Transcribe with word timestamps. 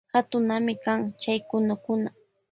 Katunami 0.13 0.73
kan 0.83 0.99
chay 1.21 1.39
kunukuna. 1.49 2.09